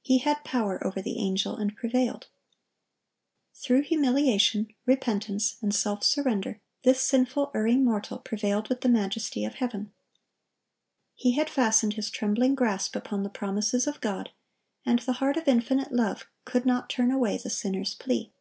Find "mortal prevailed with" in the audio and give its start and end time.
7.84-8.80